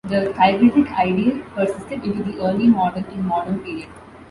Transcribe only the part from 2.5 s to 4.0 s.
modern and modern period.